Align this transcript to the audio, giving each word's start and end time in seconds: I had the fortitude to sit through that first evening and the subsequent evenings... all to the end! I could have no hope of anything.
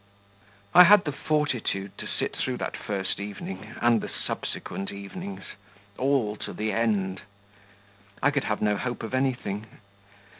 I 0.73 0.85
had 0.85 1.03
the 1.05 1.11
fortitude 1.11 1.95
to 1.99 2.07
sit 2.07 2.35
through 2.35 2.57
that 2.57 2.75
first 2.75 3.19
evening 3.19 3.75
and 3.81 4.01
the 4.01 4.09
subsequent 4.09 4.91
evenings... 4.91 5.43
all 5.95 6.35
to 6.37 6.53
the 6.53 6.71
end! 6.71 7.21
I 8.19 8.31
could 8.31 8.45
have 8.45 8.63
no 8.63 8.77
hope 8.77 9.03
of 9.03 9.13
anything. 9.13 9.67